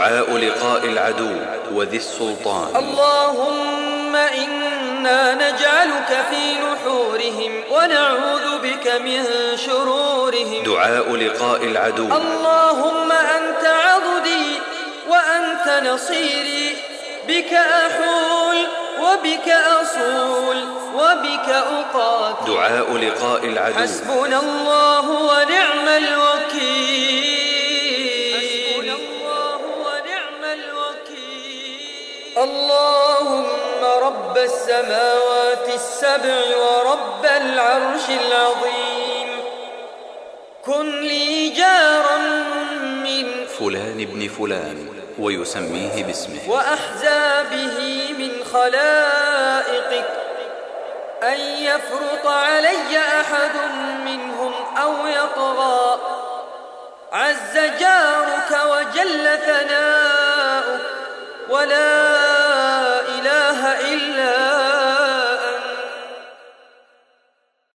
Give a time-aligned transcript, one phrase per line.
[0.00, 1.36] دعاء لقاء العدو
[1.72, 2.76] وذي السلطان.
[2.76, 9.24] اللهم إنا نجعلك في نحورهم ونعوذ بك من
[9.66, 10.62] شرورهم.
[10.64, 12.08] دعاء لقاء العدو.
[12.16, 14.48] اللهم أنت عضدي
[15.08, 16.76] وأنت نصيري.
[17.28, 18.58] بك أحول
[19.04, 19.48] وبك
[19.80, 20.58] أصول
[20.94, 22.52] وبك أقاتل.
[22.52, 23.78] دعاء لقاء العدو.
[23.78, 25.49] حسبنا الله ونعم
[32.36, 39.28] اللهم رب السماوات السبع ورب العرش العظيم.
[40.66, 42.18] كن لي جارا
[43.04, 44.88] من فلان ابن فلان
[45.18, 46.40] ويسميه باسمه.
[46.48, 47.78] وأحزابه
[48.18, 50.10] من خلائقك
[51.22, 53.56] أن يفرط علي أحد
[54.04, 54.52] منهم
[54.82, 56.00] أو يطغى.
[57.12, 60.80] عز جارك وجل ثناؤك
[61.50, 62.09] ولا